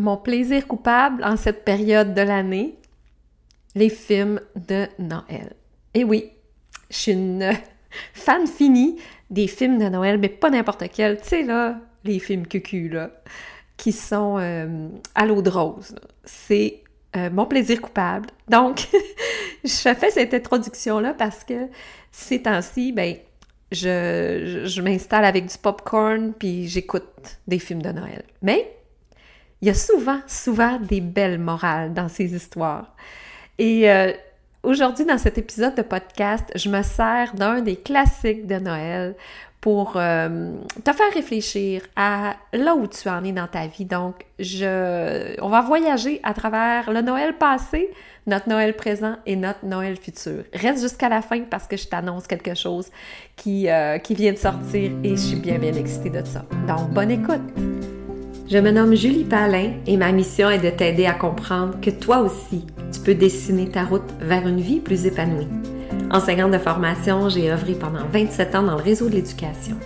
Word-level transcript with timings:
mon 0.00 0.16
plaisir 0.16 0.66
coupable 0.66 1.22
en 1.24 1.36
cette 1.36 1.64
période 1.64 2.14
de 2.14 2.22
l'année, 2.22 2.78
les 3.74 3.90
films 3.90 4.40
de 4.56 4.86
Noël. 4.98 5.54
Et 5.94 6.04
oui, 6.04 6.30
je 6.90 6.96
suis 6.96 7.12
une 7.12 7.52
fan 8.14 8.46
finie 8.46 8.96
des 9.28 9.46
films 9.46 9.78
de 9.78 9.88
Noël, 9.88 10.18
mais 10.18 10.28
pas 10.28 10.50
n'importe 10.50 10.84
quel. 10.92 11.20
Tu 11.20 11.28
sais, 11.28 11.42
là, 11.42 11.78
les 12.04 12.18
films 12.18 12.46
cucu, 12.46 12.88
là, 12.88 13.10
qui 13.76 13.92
sont 13.92 14.38
euh, 14.38 14.88
à 15.14 15.26
l'eau 15.26 15.42
de 15.42 15.50
rose. 15.50 15.94
C'est 16.24 16.82
euh, 17.16 17.30
mon 17.30 17.46
plaisir 17.46 17.80
coupable. 17.80 18.30
Donc, 18.48 18.88
je 19.64 19.94
fais 19.94 20.10
cette 20.10 20.34
introduction-là 20.34 21.14
parce 21.14 21.44
que 21.44 21.68
ces 22.10 22.42
temps-ci, 22.42 22.92
ben, 22.92 23.16
je, 23.70 24.62
je, 24.64 24.82
m'installe 24.82 25.24
avec 25.24 25.46
du 25.46 25.58
popcorn 25.58 26.32
puis 26.32 26.66
j'écoute 26.66 27.38
des 27.46 27.58
films 27.58 27.82
de 27.82 27.92
Noël. 27.92 28.24
Mais 28.42 28.79
il 29.62 29.68
y 29.68 29.70
a 29.70 29.74
souvent, 29.74 30.20
souvent 30.26 30.78
des 30.78 31.00
belles 31.00 31.38
morales 31.38 31.92
dans 31.92 32.08
ces 32.08 32.34
histoires. 32.34 32.94
Et 33.58 33.90
euh, 33.90 34.12
aujourd'hui, 34.62 35.04
dans 35.04 35.18
cet 35.18 35.38
épisode 35.38 35.74
de 35.74 35.82
podcast, 35.82 36.50
je 36.54 36.68
me 36.70 36.82
sers 36.82 37.34
d'un 37.34 37.60
des 37.60 37.76
classiques 37.76 38.46
de 38.46 38.56
Noël 38.56 39.14
pour 39.60 39.94
euh, 39.96 40.52
te 40.82 40.92
faire 40.92 41.12
réfléchir 41.12 41.82
à 41.94 42.36
là 42.54 42.74
où 42.74 42.86
tu 42.86 43.08
en 43.08 43.22
es 43.24 43.32
dans 43.32 43.46
ta 43.46 43.66
vie. 43.66 43.84
Donc, 43.84 44.24
je, 44.38 45.38
on 45.42 45.50
va 45.50 45.60
voyager 45.60 46.20
à 46.22 46.32
travers 46.32 46.90
le 46.90 47.02
Noël 47.02 47.36
passé, 47.36 47.90
notre 48.26 48.48
Noël 48.48 48.74
présent 48.74 49.16
et 49.26 49.36
notre 49.36 49.66
Noël 49.66 49.96
futur. 49.96 50.44
Reste 50.54 50.80
jusqu'à 50.80 51.10
la 51.10 51.20
fin 51.20 51.42
parce 51.42 51.66
que 51.66 51.76
je 51.76 51.86
t'annonce 51.86 52.26
quelque 52.26 52.54
chose 52.54 52.90
qui, 53.36 53.68
euh, 53.68 53.98
qui 53.98 54.14
vient 54.14 54.32
de 54.32 54.38
sortir 54.38 54.92
et 55.04 55.10
je 55.10 55.16
suis 55.16 55.36
bien, 55.36 55.58
bien 55.58 55.74
excitée 55.74 56.10
de 56.10 56.24
ça. 56.24 56.46
Donc, 56.66 56.90
bonne 56.90 57.10
écoute! 57.10 57.79
Je 58.50 58.58
me 58.58 58.72
nomme 58.72 58.96
Julie 58.96 59.22
Palin 59.22 59.74
et 59.86 59.96
ma 59.96 60.10
mission 60.10 60.50
est 60.50 60.58
de 60.58 60.70
t'aider 60.70 61.06
à 61.06 61.12
comprendre 61.12 61.80
que 61.80 61.90
toi 61.90 62.18
aussi, 62.18 62.66
tu 62.92 62.98
peux 62.98 63.14
dessiner 63.14 63.68
ta 63.68 63.84
route 63.84 64.10
vers 64.20 64.44
une 64.44 64.60
vie 64.60 64.80
plus 64.80 65.06
épanouie. 65.06 65.46
Enseignante 66.10 66.50
de 66.50 66.58
formation, 66.58 67.28
j'ai 67.28 67.52
œuvré 67.52 67.74
pendant 67.74 68.04
27 68.12 68.56
ans 68.56 68.64
dans 68.64 68.76
le 68.76 68.82
réseau 68.82 69.08
de 69.08 69.14
l'éducation. 69.14 69.76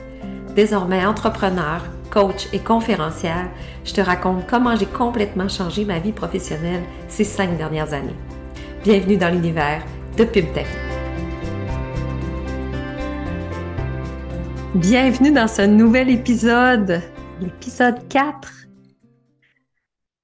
Désormais 0.56 1.04
entrepreneur, 1.04 1.84
coach 2.10 2.48
et 2.54 2.58
conférencière, 2.58 3.50
je 3.84 3.92
te 3.92 4.00
raconte 4.00 4.46
comment 4.48 4.76
j'ai 4.76 4.86
complètement 4.86 5.50
changé 5.50 5.84
ma 5.84 5.98
vie 5.98 6.12
professionnelle 6.12 6.84
ces 7.08 7.24
cinq 7.24 7.58
dernières 7.58 7.92
années. 7.92 8.16
Bienvenue 8.82 9.18
dans 9.18 9.28
l'univers 9.28 9.84
de 10.16 10.24
Ta 10.24 10.40
Bienvenue 14.74 15.32
dans 15.32 15.48
ce 15.48 15.60
nouvel 15.60 16.08
épisode 16.08 17.02
l'épisode 17.40 18.06
4. 18.08 18.66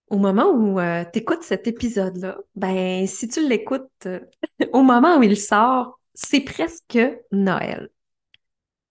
Au 0.09 0.19
moment 0.19 0.51
où 0.51 0.81
euh, 0.81 1.05
tu 1.13 1.21
écoutes 1.21 1.43
cet 1.43 1.67
épisode-là, 1.67 2.39
ben 2.55 3.07
si 3.07 3.29
tu 3.29 3.47
l'écoutes 3.47 3.91
euh, 4.07 4.21
au 4.73 4.83
moment 4.83 5.19
où 5.19 5.23
il 5.23 5.37
sort, 5.37 6.01
c'est 6.15 6.41
presque 6.41 6.99
Noël. 7.33 7.91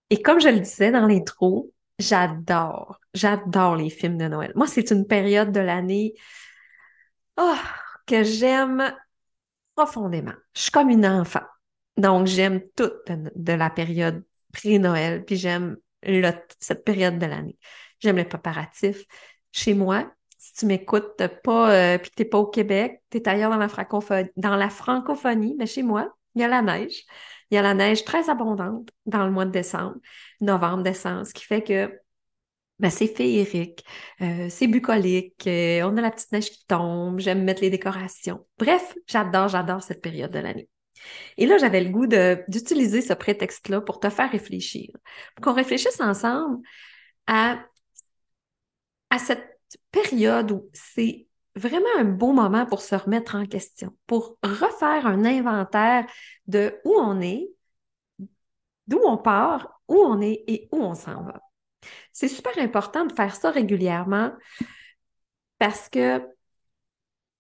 Et 0.10 0.22
comme 0.22 0.40
je 0.40 0.50
le 0.50 0.60
disais 0.60 0.92
dans 0.92 1.06
l'intro, 1.08 1.72
j'adore, 2.00 3.00
j'adore 3.14 3.76
les 3.76 3.90
films 3.90 4.18
de 4.18 4.28
Noël. 4.28 4.52
Moi, 4.56 4.68
c'est 4.68 4.92
une 4.92 5.06
période 5.06 5.52
de 5.52 5.60
l'année 5.60 6.16
oh, 7.38 7.56
que 8.06 8.24
j'aime 8.24 8.94
profondément. 9.76 10.34
Je 10.56 10.62
suis 10.64 10.72
comme 10.72 10.90
une 10.90 11.06
enfant. 11.06 11.44
Donc, 11.98 12.28
j'aime 12.28 12.62
toute 12.76 12.94
de, 13.08 13.54
la 13.54 13.70
période 13.70 14.24
pré-Noël, 14.54 15.26
puis 15.26 15.36
j'aime 15.36 15.78
cette 16.60 16.86
période 16.86 17.20
de 17.20 17.26
l'année 17.26 17.58
j'aime 18.00 18.18
les 18.18 18.26
préparatifs. 18.26 19.04
Chez 19.52 19.74
moi, 19.74 20.12
si 20.38 20.54
tu 20.54 20.66
m'écoutes 20.66 21.22
pas, 21.44 21.72
euh, 21.72 21.98
puis 21.98 22.10
que 22.12 22.16
tu 22.16 22.24
n'es 22.24 22.30
pas 22.30 22.38
au 22.38 22.48
Québec, 22.48 23.02
tu 23.10 23.18
es 23.18 23.28
ailleurs 23.28 23.50
dans 23.50 23.58
la, 23.58 23.68
francophonie, 23.68 24.30
dans 24.38 24.56
la 24.56 24.70
francophonie, 24.70 25.56
mais 25.58 25.66
chez 25.66 25.84
moi, 25.84 26.16
il 26.36 26.42
y 26.42 26.44
a 26.44 26.48
la 26.48 26.62
neige. 26.62 27.04
Il 27.52 27.56
y 27.56 27.58
a 27.58 27.62
la 27.62 27.74
neige 27.74 28.04
très 28.06 28.30
abondante 28.30 28.90
dans 29.06 29.26
le 29.26 29.32
mois 29.32 29.46
de 29.46 29.52
décembre, 29.52 29.96
novembre, 30.40 30.84
décembre, 30.84 31.26
ce 31.26 31.34
qui 31.34 31.44
fait 31.44 31.64
que 31.64 31.92
ben, 32.80 32.90
c'est 32.90 33.08
féerique, 33.08 33.84
euh, 34.22 34.48
c'est 34.50 34.68
bucolique, 34.68 35.46
euh, 35.48 35.82
on 35.84 35.98
a 35.98 36.02
la 36.02 36.12
petite 36.12 36.32
neige 36.32 36.50
qui 36.50 36.66
tombe, 36.66 37.20
j'aime 37.20 37.44
mettre 37.44 37.62
les 37.62 37.70
décorations. 37.70 38.46
Bref, 38.58 38.96
j'adore, 39.06 39.50
j'adore 39.50 39.84
cette 39.84 40.02
période 40.02 40.32
de 40.32 40.40
l'année. 40.40 40.70
Et 41.38 41.46
là, 41.46 41.58
j'avais 41.58 41.82
le 41.82 41.90
goût 41.90 42.08
d'utiliser 42.48 43.02
ce 43.02 43.14
prétexte-là 43.14 43.82
pour 43.82 44.00
te 44.00 44.10
faire 44.10 44.32
réfléchir, 44.32 44.90
pour 45.36 45.46
qu'on 45.46 45.54
réfléchisse 45.54 46.00
ensemble 46.00 46.60
à 47.28 47.60
à 49.10 49.20
cette 49.20 49.60
période 49.92 50.52
où 50.52 50.70
c'est 50.74 51.28
vraiment 51.56 51.90
un 51.98 52.06
beau 52.06 52.32
moment 52.32 52.66
pour 52.66 52.82
se 52.82 52.96
remettre 52.96 53.36
en 53.36 53.46
question, 53.46 53.96
pour 54.08 54.38
refaire 54.44 55.06
un 55.06 55.26
inventaire 55.26 56.06
de 56.48 56.80
où 56.86 56.94
on 56.94 57.20
est, 57.22 57.50
d'où 58.88 59.00
on 59.06 59.18
part, 59.18 59.82
où 59.88 59.98
on 59.98 60.22
est 60.22 60.44
et 60.48 60.70
où 60.72 60.78
on 60.78 60.94
s'en 60.94 61.24
va. 61.24 61.42
C'est 62.14 62.28
super 62.28 62.58
important 62.60 63.06
de 63.06 63.14
faire 63.14 63.36
ça 63.36 63.52
régulièrement 63.52 64.32
parce 65.58 65.90
que 65.90 66.22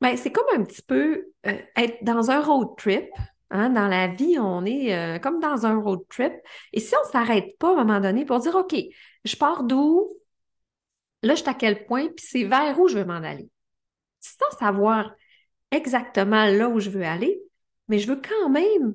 ben, 0.01 0.15
c'est 0.15 0.31
comme 0.31 0.45
un 0.53 0.63
petit 0.63 0.81
peu 0.81 1.31
euh, 1.45 1.57
être 1.75 2.03
dans 2.03 2.31
un 2.31 2.41
road 2.41 2.69
trip. 2.77 3.09
Hein. 3.51 3.69
Dans 3.71 3.87
la 3.87 4.07
vie, 4.07 4.37
on 4.39 4.65
est 4.65 4.95
euh, 4.95 5.19
comme 5.19 5.39
dans 5.39 5.65
un 5.65 5.79
road 5.79 6.01
trip. 6.09 6.33
Et 6.73 6.79
si 6.79 6.95
on 6.95 7.05
ne 7.05 7.11
s'arrête 7.11 7.57
pas 7.57 7.69
à 7.69 7.71
un 7.73 7.83
moment 7.83 7.99
donné 7.99 8.25
pour 8.25 8.39
dire, 8.39 8.55
OK, 8.55 8.75
je 9.25 9.35
pars 9.35 9.63
d'où, 9.63 10.09
là, 11.23 11.35
je 11.35 11.41
suis 11.41 11.49
à 11.49 11.53
quel 11.53 11.85
point, 11.85 12.07
puis 12.07 12.25
c'est 12.27 12.43
vers 12.43 12.79
où 12.79 12.87
je 12.87 12.97
veux 12.97 13.05
m'en 13.05 13.15
aller. 13.15 13.49
Sans 14.19 14.57
savoir 14.57 15.13
exactement 15.71 16.45
là 16.45 16.69
où 16.69 16.79
je 16.79 16.89
veux 16.89 17.03
aller, 17.03 17.39
mais 17.87 17.99
je 17.99 18.07
veux 18.07 18.21
quand 18.21 18.49
même, 18.49 18.93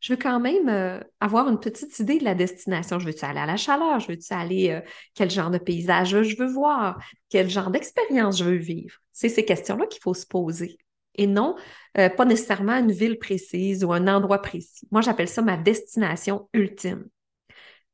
je 0.00 0.12
veux 0.12 0.18
quand 0.18 0.38
même 0.38 0.68
euh, 0.68 1.00
avoir 1.20 1.48
une 1.48 1.58
petite 1.58 1.98
idée 1.98 2.18
de 2.18 2.24
la 2.24 2.34
destination. 2.34 2.98
Je 2.98 3.06
veux-tu 3.06 3.24
aller 3.24 3.40
à 3.40 3.46
la 3.46 3.56
chaleur? 3.56 4.00
Je 4.00 4.08
veux-tu 4.08 4.34
aller, 4.34 4.70
euh, 4.70 4.80
quel 5.14 5.30
genre 5.30 5.50
de 5.50 5.56
paysage 5.56 6.22
je 6.22 6.36
veux 6.36 6.52
voir? 6.52 7.02
Quel 7.30 7.48
genre 7.48 7.70
d'expérience 7.70 8.38
je 8.38 8.44
veux 8.44 8.56
vivre? 8.56 8.96
C'est 9.12 9.30
ces 9.30 9.46
questions-là 9.46 9.86
qu'il 9.86 10.02
faut 10.02 10.12
se 10.12 10.26
poser. 10.26 10.76
Et 11.14 11.26
non, 11.26 11.56
euh, 11.96 12.10
pas 12.10 12.26
nécessairement 12.26 12.74
une 12.74 12.92
ville 12.92 13.18
précise 13.18 13.82
ou 13.82 13.94
un 13.94 14.06
endroit 14.06 14.42
précis. 14.42 14.86
Moi, 14.90 15.00
j'appelle 15.00 15.28
ça 15.28 15.40
ma 15.40 15.56
destination 15.56 16.50
ultime. 16.52 17.06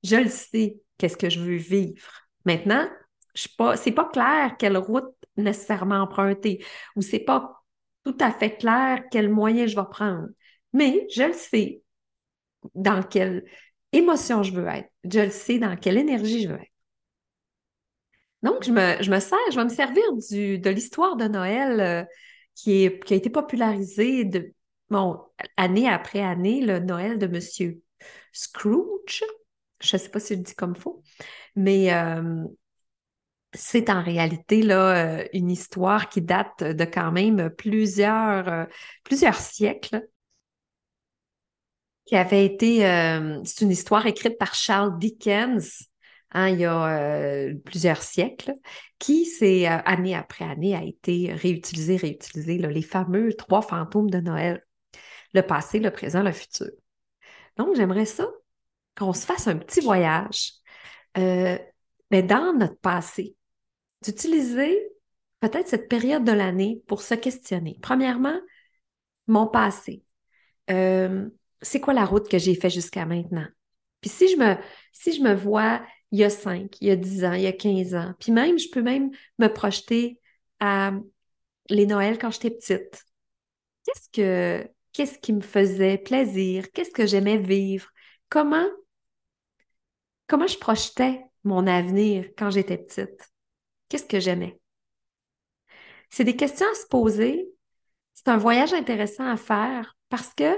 Je 0.03 0.17
le 0.17 0.29
sais, 0.29 0.79
qu'est-ce 0.99 1.17
que 1.17 1.31
je 1.31 1.39
veux 1.39 1.57
vivre. 1.57 2.27
Maintenant, 2.45 2.89
pas, 3.57 3.77
c'est 3.77 3.93
pas 3.93 4.07
clair 4.07 4.57
quelle 4.59 4.77
route 4.77 5.15
nécessairement 5.37 6.01
emprunter 6.03 6.65
ou 6.97 7.03
c'est 7.03 7.21
pas 7.21 7.63
tout 8.05 8.17
à 8.21 8.31
fait 8.33 8.57
clair 8.57 9.03
quel 9.11 9.29
moyen 9.29 9.67
je 9.67 9.77
vais 9.77 9.87
prendre. 9.91 10.29
Mais 10.73 11.07
je 11.11 11.25
le 11.25 11.33
sais 11.33 11.83
dans 12.75 13.03
quelle 13.03 13.45
émotion 13.93 14.43
je 14.43 14.53
veux 14.53 14.67
être. 14.67 14.89
Je 15.05 15.21
le 15.21 15.31
sais 15.31 15.59
dans 15.59 15.77
quelle 15.77 15.99
énergie 15.99 16.43
je 16.43 16.49
veux 16.49 16.57
être. 16.61 16.71
Donc, 18.43 18.65
je 18.65 18.73
me, 18.73 19.03
je 19.03 19.11
me 19.11 19.21
sers, 19.21 19.39
je 19.51 19.57
vais 19.57 19.65
me 19.65 19.69
servir 19.71 20.03
du, 20.31 20.59
de 20.59 20.71
l'histoire 20.71 21.17
de 21.17 21.27
Noël 21.27 21.81
euh, 21.81 22.05
qui, 22.55 22.85
est, 22.85 23.05
qui 23.05 23.13
a 23.13 23.17
été 23.17 23.29
popularisée 23.29 24.25
de, 24.25 24.55
bon, 24.89 25.21
année 25.57 25.89
après 25.89 26.21
année, 26.21 26.63
le 26.63 26.79
Noël 26.79 27.19
de 27.19 27.27
Monsieur 27.27 27.83
Scrooge. 28.33 29.25
Je 29.81 29.97
ne 29.97 30.01
sais 30.01 30.09
pas 30.09 30.21
si 30.21 30.35
je 30.35 30.39
le 30.39 30.45
dis 30.45 30.55
comme 30.55 30.77
faux, 30.77 31.03
mais 31.55 31.93
euh, 31.93 32.45
c'est 33.53 33.91
en 33.91 34.03
réalité 34.03 34.63
là, 34.63 35.21
euh, 35.21 35.25
une 35.33 35.51
histoire 35.51 36.09
qui 36.09 36.23
date 36.23 36.63
de 36.63 36.85
quand 36.85 37.13
même 37.13 37.51
plusieurs, 37.51 38.49
euh, 38.49 38.65
plusieurs 39.05 39.37
siècles, 39.37 40.07
qui 42.05 42.17
avait 42.17 42.45
été, 42.45 42.87
euh, 42.87 43.41
c'est 43.45 43.65
une 43.65 43.71
histoire 43.71 44.07
écrite 44.07 44.39
par 44.39 44.55
Charles 44.55 44.99
Dickens 44.99 45.89
hein, 46.33 46.49
il 46.49 46.61
y 46.61 46.65
a 46.65 47.47
plusieurs 47.65 48.03
siècles, 48.03 48.55
qui, 48.99 49.27
c'est 49.27 49.67
année 49.67 50.15
après 50.15 50.45
année, 50.45 50.77
a 50.77 50.83
été 50.85 51.33
réutilisé, 51.33 51.97
réutilisé, 51.97 52.59
les 52.59 52.83
fameux 52.83 53.33
trois 53.35 53.63
fantômes 53.63 54.11
de 54.11 54.21
Noël, 54.21 54.65
le 55.35 55.43
passé, 55.43 55.81
le 55.81 55.91
présent, 55.91 56.23
le 56.23 56.33
futur. 56.33 56.69
Donc, 57.57 57.75
j'aimerais 57.75 58.05
ça 58.07 58.29
qu'on 58.97 59.13
se 59.13 59.27
fasse 59.27 59.49
un 59.49 59.57
petit 59.57 59.81
voyage, 59.81 60.53
mais 61.17 62.23
dans 62.23 62.53
notre 62.57 62.79
passé, 62.79 63.35
d'utiliser 64.03 64.79
peut-être 65.41 65.69
cette 65.69 65.89
période 65.89 66.25
de 66.25 66.33
l'année 66.33 66.83
pour 66.87 67.03
se 67.03 67.15
questionner. 67.15 67.79
Premièrement, 67.83 68.39
mon 69.27 69.47
passé. 69.47 70.03
Euh, 70.71 71.29
c'est 71.63 71.81
quoi 71.81 71.95
la 71.95 72.05
route 72.05 72.29
que 72.29 72.39
j'ai 72.39 72.55
faite 72.55 72.73
jusqu'à 72.73 73.07
maintenant? 73.07 73.47
Puis 74.01 74.11
si 74.11 74.29
je 74.29 74.37
me, 74.37 74.57
si 74.93 75.13
je 75.13 75.23
me 75.23 75.35
vois 75.35 75.83
il 76.13 76.19
y 76.19 76.25
a 76.25 76.31
5, 76.31 76.77
il 76.81 76.89
y 76.89 76.91
a 76.91 76.97
10 76.97 77.25
ans, 77.25 77.33
il 77.33 77.43
y 77.43 77.47
a 77.47 77.53
15 77.53 77.95
ans, 77.95 78.15
puis 78.19 78.33
même, 78.33 78.59
je 78.59 78.69
peux 78.71 78.83
même 78.83 79.11
me 79.39 79.49
projeter 79.49 80.19
à 80.59 80.93
les 81.69 81.87
Noëls 81.87 82.19
quand 82.19 82.31
j'étais 82.31 82.51
petite. 82.51 83.05
Qu'est-ce 83.85 84.09
que, 84.13 84.69
qu'est-ce 84.93 85.19
qui 85.19 85.33
me 85.33 85.41
faisait 85.41 85.99
plaisir? 85.99 86.71
Qu'est-ce 86.73 86.91
que 86.91 87.07
j'aimais 87.07 87.39
vivre? 87.39 87.89
Comment, 88.29 88.67
comment 90.27 90.47
je 90.47 90.59
projetais 90.59 91.23
mon 91.45 91.67
avenir 91.67 92.27
quand 92.37 92.51
j'étais 92.51 92.79
petite? 92.79 93.30
Qu'est-ce 93.91 94.07
que 94.07 94.21
j'aimais? 94.21 94.59
C'est 96.09 96.25
des 96.25 96.37
questions 96.37 96.67
à 96.71 96.75
se 96.75 96.87
poser. 96.87 97.51
C'est 98.15 98.29
un 98.29 98.39
voyage 98.39 98.73
intéressant 98.73 99.27
à 99.27 99.37
faire 99.37 99.97
parce 100.09 100.33
que 100.33 100.57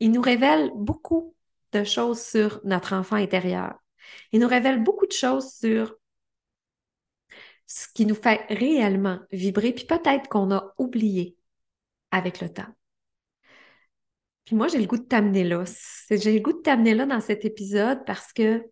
il 0.00 0.10
nous 0.10 0.22
révèle 0.22 0.70
beaucoup 0.74 1.36
de 1.72 1.84
choses 1.84 2.20
sur 2.20 2.60
notre 2.64 2.94
enfant 2.94 3.16
intérieur. 3.16 3.78
Il 4.32 4.40
nous 4.40 4.48
révèle 4.48 4.82
beaucoup 4.82 5.06
de 5.06 5.12
choses 5.12 5.52
sur 5.52 5.94
ce 7.66 7.86
qui 7.94 8.06
nous 8.06 8.14
fait 8.14 8.46
réellement 8.48 9.20
vibrer, 9.30 9.72
puis 9.72 9.84
peut-être 9.84 10.28
qu'on 10.28 10.50
a 10.50 10.74
oublié 10.78 11.36
avec 12.10 12.40
le 12.40 12.52
temps. 12.52 12.66
Puis 14.44 14.56
moi, 14.56 14.68
j'ai 14.68 14.78
le 14.78 14.86
goût 14.86 14.96
de 14.96 15.04
t'amener 15.04 15.44
là. 15.44 15.64
J'ai 16.10 16.32
le 16.32 16.40
goût 16.40 16.54
de 16.54 16.62
t'amener 16.62 16.94
là 16.94 17.06
dans 17.06 17.20
cet 17.20 17.44
épisode 17.44 18.04
parce 18.06 18.32
que 18.32 18.64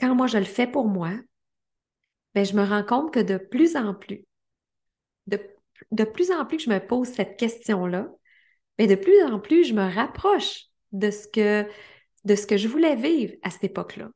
quand 0.00 0.14
moi 0.14 0.26
je 0.26 0.38
le 0.38 0.44
fais 0.44 0.66
pour 0.66 0.88
moi, 0.88 1.12
ben, 2.34 2.44
je 2.44 2.54
me 2.54 2.64
rends 2.64 2.84
compte 2.84 3.12
que 3.12 3.20
de 3.20 3.36
plus 3.38 3.76
en 3.76 3.94
plus, 3.94 4.24
de, 5.26 5.40
de 5.90 6.04
plus 6.04 6.30
en 6.30 6.44
plus 6.44 6.58
que 6.58 6.62
je 6.64 6.70
me 6.70 6.78
pose 6.78 7.08
cette 7.08 7.36
question-là, 7.38 8.08
mais 8.78 8.86
ben, 8.86 8.96
de 8.96 9.02
plus 9.02 9.22
en 9.24 9.38
plus, 9.40 9.64
je 9.64 9.74
me 9.74 9.92
rapproche 9.92 10.64
de 10.92 11.10
ce 11.10 11.28
que, 11.28 11.66
de 12.24 12.34
ce 12.34 12.46
que 12.46 12.56
je 12.56 12.68
voulais 12.68 12.96
vivre 12.96 13.34
à 13.42 13.50
cette 13.50 13.64
époque-là. 13.64 14.10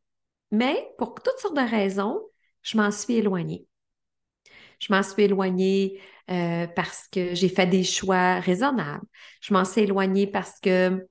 Mais 0.51 0.89
pour 0.99 1.15
toutes 1.15 1.39
sortes 1.39 1.57
de 1.57 1.69
raisons, 1.69 2.21
je 2.63 2.77
m'en 2.77 2.91
suis 2.91 3.15
éloignée. 3.15 3.67
Je 4.79 4.93
m'en 4.93 5.03
suis 5.03 5.23
éloignée 5.23 6.01
euh, 6.31 6.67
parce 6.67 7.09
que 7.09 7.35
j'ai 7.35 7.49
fait 7.49 7.67
des 7.67 7.85
choix 7.85 8.41
raisonnables. 8.41 9.07
Je 9.41 9.55
m'en 9.55 9.65
suis 9.65 9.83
éloignée 9.83 10.27
parce 10.27 10.59
que 10.61 11.07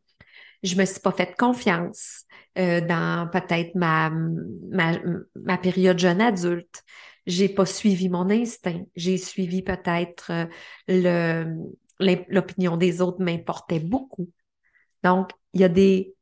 je 0.64 0.76
me 0.76 0.86
suis 0.86 1.00
pas 1.00 1.12
fait 1.12 1.36
confiance 1.38 2.26
euh, 2.58 2.82
dans 2.82 3.30
peut-être 3.32 3.76
ma, 3.76 4.10
ma, 4.10 5.00
ma, 5.36 5.58
période 5.58 6.00
jeune 6.00 6.22
adulte. 6.22 6.84
J'ai 7.26 7.50
pas 7.50 7.66
suivi 7.66 8.10
mon 8.10 8.30
instinct. 8.30 8.84
J'ai 8.96 9.18
suivi 9.18 9.62
peut-être 9.62 10.32
euh, 10.32 10.46
le, 10.88 12.24
l'opinion 12.30 12.78
des 12.78 13.02
autres 13.02 13.24
m'importait 13.24 13.80
beaucoup. 13.80 14.30
Donc, 15.04 15.32
il 15.54 15.62
y 15.62 15.64
a 15.64 15.70
des, 15.70 16.16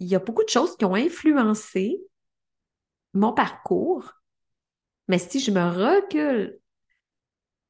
il 0.00 0.08
y 0.08 0.14
a 0.14 0.20
beaucoup 0.20 0.44
de 0.44 0.48
choses 0.48 0.76
qui 0.76 0.84
ont 0.84 0.94
influencé 0.94 1.98
mon 3.12 3.32
parcours. 3.32 4.12
Mais 5.08 5.18
si 5.18 5.40
je 5.40 5.50
me 5.50 5.62
recule 5.62 6.58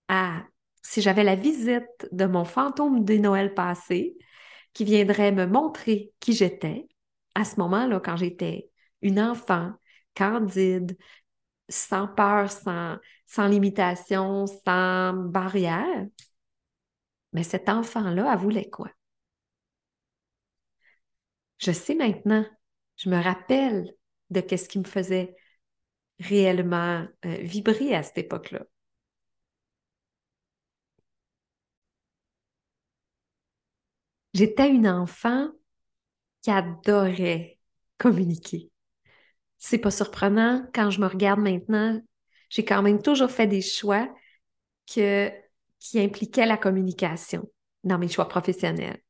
à 0.09 0.45
si 0.83 1.01
j'avais 1.01 1.25
la 1.25 1.35
visite 1.35 2.09
de 2.13 2.27
mon 2.27 2.45
fantôme 2.45 3.05
de 3.05 3.15
Noël 3.15 3.55
passé 3.55 4.17
qui 4.75 4.85
viendrait 4.85 5.33
me 5.33 5.47
montrer 5.47 6.13
qui 6.21 6.33
j'étais 6.35 6.89
à 7.35 7.45
ce 7.45 7.57
moment-là, 7.61 8.01
quand 8.01 8.17
j'étais 8.17 8.71
une 9.03 9.21
enfant, 9.21 9.73
candide, 10.15 10.97
sans 11.69 12.09
peur, 12.09 12.51
sans, 12.51 12.99
limitation, 13.49 14.47
sans 14.47 15.13
barrière, 15.15 16.07
mais 17.33 17.43
cet 17.43 17.69
enfant-là, 17.69 18.33
elle 18.33 18.39
voulait 18.39 18.71
quoi? 18.71 18.91
Je 21.59 21.73
sais 21.73 21.95
maintenant, 21.95 22.45
je 22.97 23.09
me 23.09 23.21
rappelle 23.23 23.95
de 24.31 24.43
ce 24.57 24.69
qui 24.69 24.79
me 24.79 24.85
faisait 24.85 25.35
réellement 26.21 27.07
euh, 27.25 27.37
vibrer 27.43 27.95
à 27.95 28.03
cette 28.03 28.19
époque-là. 28.19 28.65
J'étais 34.35 34.69
une 34.69 34.89
enfant 34.89 35.49
qui 36.43 36.51
adorait 36.51 37.59
communiquer. 37.99 38.71
C'est 39.59 39.79
pas 39.79 39.91
surprenant 39.91 40.67
quand 40.75 40.91
je 40.91 41.01
me 41.01 41.07
regarde 41.07 41.41
maintenant. 41.41 42.01
J'ai 42.51 42.65
quand 42.65 42.83
même 42.83 43.01
toujours 43.01 43.31
fait 43.31 43.47
des 43.47 43.63
choix 43.63 44.09
qui 44.87 45.03
impliquaient 45.95 46.47
la 46.47 46.59
communication 46.59 47.49
dans 47.85 47.99
mes 47.99 48.09
choix 48.09 48.29
professionnels. 48.29 49.01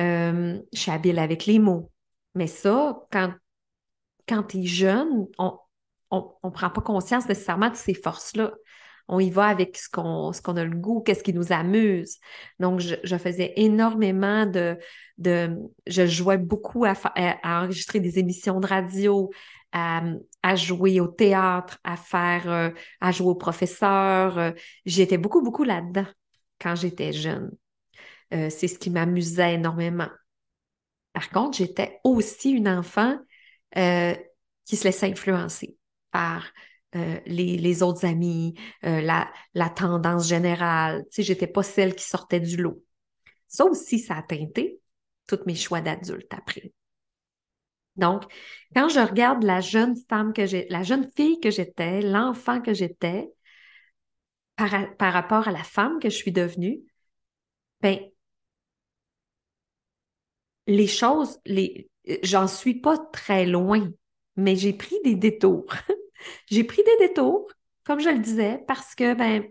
Euh, 0.00 0.58
je 0.72 0.78
suis 0.78 0.90
habile 0.90 1.18
avec 1.18 1.46
les 1.46 1.58
mots. 1.58 1.92
Mais 2.34 2.48
ça, 2.48 3.06
quand, 3.12 3.32
quand 4.26 4.42
tu 4.44 4.58
es 4.58 4.66
jeune, 4.66 5.26
on 5.38 5.58
ne 6.10 6.50
prend 6.50 6.70
pas 6.70 6.80
conscience 6.80 7.28
nécessairement 7.28 7.70
de 7.70 7.76
ces 7.76 7.94
forces-là 7.94 8.52
on 9.08 9.20
y 9.20 9.30
va 9.30 9.46
avec 9.46 9.76
ce 9.76 9.88
qu'on 9.88 10.56
a 10.56 10.64
le 10.64 10.76
goût, 10.76 11.00
qu'est-ce 11.00 11.22
qui 11.22 11.34
nous 11.34 11.52
amuse. 11.52 12.18
Donc, 12.58 12.80
je, 12.80 13.16
faisais 13.16 13.52
énormément 13.56 14.46
de, 14.46 14.78
de... 15.18 15.50
Je 15.86 16.06
jouais 16.06 16.38
beaucoup 16.38 16.84
à, 16.84 16.94
enregistrer 17.44 18.00
des 18.00 18.18
émissions 18.18 18.60
de 18.60 18.66
radio, 18.66 19.30
à, 19.72 20.02
jouer 20.56 21.00
au 21.00 21.08
théâtre, 21.08 21.78
à 21.84 21.96
faire... 21.96 22.50
Euh, 22.50 22.70
à 23.00 23.12
jouer 23.12 23.28
au 23.28 23.34
professeur. 23.34 24.38
Euh, 24.38 24.52
j'étais 24.86 25.18
beaucoup, 25.18 25.42
beaucoup 25.42 25.64
là-dedans 25.64 26.06
quand 26.60 26.74
j'étais 26.74 27.12
jeune. 27.12 27.50
Euh, 28.32 28.48
c'est 28.48 28.68
ce 28.68 28.78
qui 28.78 28.90
m'amusait 28.90 29.54
énormément. 29.54 30.08
Par 31.12 31.28
contre, 31.30 31.58
j'étais 31.58 32.00
aussi 32.04 32.50
une 32.50 32.68
enfant 32.68 33.18
qui 34.64 34.76
se 34.76 34.84
laissait 34.84 35.10
influencer 35.10 35.76
par 36.12 36.44
euh, 36.96 37.20
les, 37.26 37.82
autres 37.82 38.04
amis, 38.04 38.54
euh, 38.84 39.00
la, 39.00 39.32
la, 39.54 39.68
tendance 39.68 40.28
générale. 40.28 41.02
Tu 41.10 41.16
sais, 41.16 41.22
j'étais 41.22 41.46
pas 41.46 41.62
celle 41.62 41.94
qui 41.94 42.04
sortait 42.04 42.40
du 42.40 42.56
lot. 42.56 42.82
Ça 43.48 43.64
aussi, 43.64 43.98
ça 43.98 44.16
a 44.16 44.22
teinté 44.22 44.80
tous 45.26 45.40
mes 45.46 45.54
choix 45.54 45.80
d'adulte 45.80 46.32
après. 46.32 46.72
Donc, 47.96 48.24
quand 48.74 48.88
je 48.88 49.00
regarde 49.00 49.42
la 49.44 49.60
jeune 49.60 49.94
femme 50.08 50.32
que 50.32 50.46
j'ai, 50.46 50.66
la 50.68 50.82
jeune 50.82 51.08
fille 51.16 51.40
que 51.40 51.50
j'étais, 51.50 52.00
l'enfant 52.00 52.60
que 52.60 52.74
j'étais, 52.74 53.30
par, 54.56 54.96
par, 54.96 55.12
rapport 55.12 55.48
à 55.48 55.52
la 55.52 55.62
femme 55.62 55.98
que 56.00 56.10
je 56.10 56.16
suis 56.16 56.32
devenue, 56.32 56.80
ben, 57.80 57.98
les 60.66 60.86
choses, 60.86 61.38
les, 61.44 61.90
j'en 62.22 62.46
suis 62.46 62.80
pas 62.80 62.98
très 62.98 63.46
loin, 63.46 63.90
mais 64.36 64.56
j'ai 64.56 64.72
pris 64.72 64.96
des 65.04 65.14
détours. 65.14 65.66
J'ai 66.46 66.64
pris 66.64 66.82
des 66.82 67.08
détours, 67.08 67.48
comme 67.84 68.00
je 68.00 68.08
le 68.08 68.18
disais, 68.18 68.62
parce 68.66 68.94
que 68.94 69.14
ben, 69.14 69.44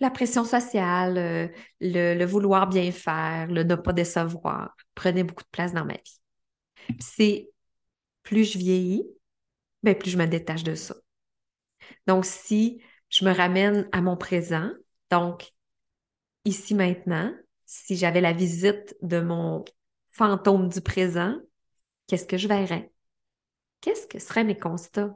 la 0.00 0.10
pression 0.10 0.44
sociale, 0.44 1.18
euh, 1.18 1.48
le, 1.80 2.24
vouloir 2.24 2.68
bien 2.68 2.90
faire, 2.90 3.46
le 3.46 3.62
ne 3.62 3.74
pas 3.74 3.92
décevoir 3.92 4.76
prenait 4.94 5.24
beaucoup 5.24 5.44
de 5.44 5.48
place 5.50 5.72
dans 5.72 5.84
ma 5.84 5.94
vie. 5.94 6.20
C'est 6.98 7.50
plus 8.22 8.52
je 8.52 8.58
vieillis, 8.58 9.06
ben, 9.82 9.96
plus 9.96 10.10
je 10.10 10.18
me 10.18 10.26
détache 10.26 10.64
de 10.64 10.74
ça. 10.74 10.94
Donc, 12.06 12.24
si 12.24 12.82
je 13.08 13.24
me 13.24 13.32
ramène 13.32 13.88
à 13.92 14.00
mon 14.00 14.16
présent, 14.16 14.70
donc 15.10 15.52
ici 16.44 16.74
maintenant, 16.74 17.32
si 17.64 17.96
j'avais 17.96 18.20
la 18.20 18.32
visite 18.32 18.96
de 19.02 19.20
mon 19.20 19.64
fantôme 20.10 20.68
du 20.68 20.80
présent, 20.80 21.36
qu'est-ce 22.06 22.26
que 22.26 22.36
je 22.36 22.48
verrais? 22.48 22.92
Qu'est-ce 23.80 24.06
que 24.06 24.18
seraient 24.18 24.44
mes 24.44 24.58
constats? 24.58 25.14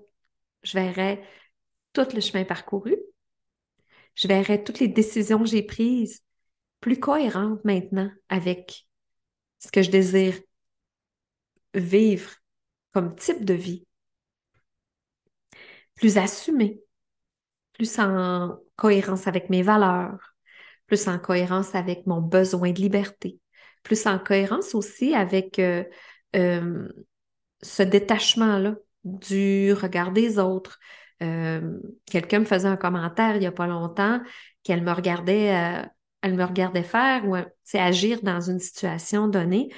Je 0.67 0.73
verrais 0.73 1.23
tout 1.93 2.07
le 2.13 2.21
chemin 2.21 2.45
parcouru. 2.45 2.97
Je 4.15 4.29
verrais 4.29 4.63
toutes 4.63 4.81
les 4.81 4.89
décisions 4.89 5.39
que 5.39 5.47
j'ai 5.47 5.63
prises 5.63 6.23
plus 6.81 6.99
cohérentes 6.99 7.65
maintenant 7.65 8.11
avec 8.29 8.87
ce 9.59 9.71
que 9.71 9.83
je 9.83 9.91
désire 9.91 10.35
vivre 11.75 12.31
comme 12.93 13.15
type 13.15 13.45
de 13.45 13.55
vie. 13.55 13.87
Plus 15.95 16.19
assumé, 16.19 16.81
plus 17.73 17.99
en 17.99 18.59
cohérence 18.77 19.27
avec 19.27 19.49
mes 19.49 19.63
valeurs, 19.63 20.35
plus 20.87 21.09
en 21.09 21.19
cohérence 21.19 21.75
avec 21.75 22.07
mon 22.07 22.21
besoin 22.21 22.73
de 22.73 22.81
liberté, 22.81 23.39
plus 23.83 24.07
en 24.07 24.19
cohérence 24.19 24.75
aussi 24.75 25.15
avec 25.15 25.59
euh, 25.59 25.85
euh, 26.35 26.89
ce 27.63 27.83
détachement-là 27.83 28.77
du 29.07 29.73
regard 29.73 30.13
des 30.13 30.39
autres. 30.39 30.79
Euh, 31.23 31.79
quelqu'un 32.05 32.41
me 32.41 32.45
faisait 32.45 32.69
un 32.69 32.77
commentaire 32.77 33.37
il 33.37 33.41
n'y 33.41 33.47
a 33.47 33.53
pas 33.53 33.67
longtemps 33.67 34.21
qu'elle 34.63 34.83
me 34.83 34.93
regardait, 34.93 35.55
euh, 35.55 35.87
elle 36.21 36.35
me 36.35 36.45
regardait 36.45 36.83
faire 36.83 37.27
ou 37.27 37.37
agir 37.75 38.21
dans 38.23 38.41
une 38.41 38.59
situation 38.59 39.29
donnée. 39.29 39.69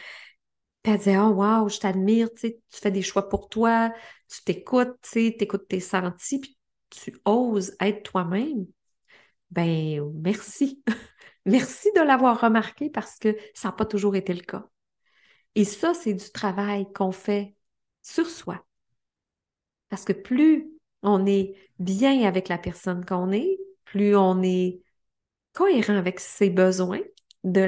Puis 0.82 0.92
elle 0.92 0.98
disait 0.98 1.18
Oh 1.18 1.28
wow, 1.28 1.68
je 1.68 1.78
t'admire, 1.78 2.28
tu 2.34 2.54
fais 2.70 2.90
des 2.90 3.02
choix 3.02 3.28
pour 3.28 3.48
toi, 3.48 3.92
tu 4.28 4.42
t'écoutes, 4.44 4.96
tu 5.02 5.26
écoutes 5.26 5.68
tes 5.68 5.80
sentis, 5.80 6.40
puis 6.40 6.58
tu 6.90 7.20
oses 7.24 7.76
être 7.80 8.02
toi-même. 8.02 8.66
Ben 9.50 10.02
merci. 10.14 10.82
merci 11.46 11.90
de 11.94 12.00
l'avoir 12.00 12.40
remarqué 12.40 12.90
parce 12.90 13.18
que 13.18 13.36
ça 13.54 13.68
n'a 13.68 13.72
pas 13.72 13.86
toujours 13.86 14.16
été 14.16 14.34
le 14.34 14.42
cas. 14.42 14.66
Et 15.54 15.64
ça, 15.64 15.94
c'est 15.94 16.14
du 16.14 16.30
travail 16.30 16.86
qu'on 16.92 17.12
fait 17.12 17.54
sur 18.02 18.28
soi 18.28 18.64
parce 19.88 20.04
que 20.04 20.12
plus 20.12 20.70
on 21.02 21.26
est 21.26 21.54
bien 21.78 22.26
avec 22.26 22.48
la 22.48 22.58
personne 22.58 23.04
qu'on 23.04 23.30
est, 23.32 23.58
plus 23.84 24.16
on 24.16 24.42
est 24.42 24.82
cohérent 25.52 25.96
avec 25.96 26.20
ses 26.20 26.50
besoins 26.50 27.00
de 27.44 27.62